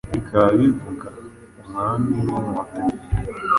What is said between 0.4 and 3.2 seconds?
bivuga “Umwami w’Inkotanyi”.